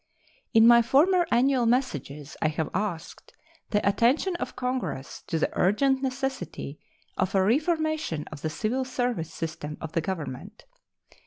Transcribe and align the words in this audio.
In 0.51 0.65
my 0.65 0.81
former 0.81 1.27
annual 1.29 1.67
messages 1.67 2.35
I 2.41 2.47
have 2.47 2.71
asked 2.73 3.33
the 3.69 3.87
attention 3.87 4.35
of 4.37 4.55
Congress 4.55 5.21
to 5.27 5.37
the 5.37 5.55
urgent 5.55 6.01
necessity 6.01 6.79
of 7.17 7.35
a 7.35 7.43
reformation 7.43 8.25
of 8.31 8.41
the 8.41 8.49
civil 8.49 8.83
service 8.83 9.31
system 9.31 9.77
of 9.79 9.91
the 9.91 10.01
Government. 10.01 10.65